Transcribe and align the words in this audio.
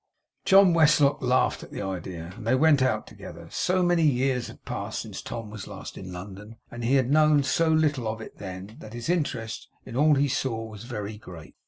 John 0.45 0.73
Westlock 0.73 1.21
laughed 1.21 1.61
at 1.61 1.69
the 1.71 1.83
idea, 1.83 2.33
and 2.35 2.47
they 2.47 2.55
went 2.55 2.81
out 2.81 3.05
together. 3.05 3.47
So 3.51 3.83
many 3.83 4.01
years 4.01 4.47
had 4.47 4.65
passed 4.65 5.01
since 5.03 5.21
Tom 5.21 5.51
was 5.51 5.67
last 5.67 5.95
in 5.95 6.11
London, 6.11 6.55
and 6.71 6.83
he 6.83 6.95
had 6.95 7.11
known 7.11 7.43
so 7.43 7.67
little 7.67 8.07
of 8.07 8.19
it 8.19 8.39
then, 8.39 8.77
that 8.79 8.93
his 8.95 9.09
interest 9.09 9.67
in 9.85 9.95
all 9.95 10.15
he 10.15 10.27
saw 10.27 10.63
was 10.65 10.85
very 10.85 11.19
great. 11.19 11.53